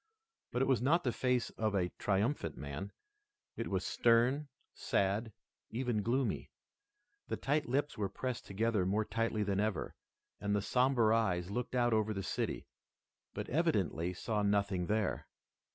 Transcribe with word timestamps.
But 0.51 0.63
it 0.63 0.67
was 0.67 0.81
not 0.81 1.03
the 1.03 1.11
face 1.11 1.51
of 1.59 1.75
a 1.75 1.89
triumphant 1.99 2.57
man. 2.57 2.91
It 3.55 3.67
was 3.67 3.83
stern, 3.85 4.47
sad, 4.73 5.31
even 5.69 6.01
gloomy. 6.01 6.49
The 7.27 7.37
thin 7.37 7.65
lips 7.67 7.99
were 7.99 8.09
pressed 8.09 8.47
together 8.47 8.83
more 8.83 9.05
tightly 9.05 9.43
than 9.43 9.59
ever, 9.59 9.93
and 10.39 10.55
the 10.55 10.61
somber 10.63 11.13
eyes 11.13 11.51
looked 11.51 11.75
out 11.75 11.93
over 11.93 12.15
the 12.15 12.23
city, 12.23 12.65
but 13.35 13.47
evidently 13.49 14.11
saw 14.11 14.41
nothing 14.41 14.87
there. 14.87 15.27